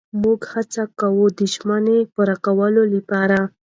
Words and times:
موږ 0.21 0.39
هڅه 0.53 0.83
کوو 0.99 1.25
د 1.37 1.39
ژمنو 1.53 1.97
پوره 2.13 2.35
کولو 2.45 2.83
لپاره. 2.95 3.39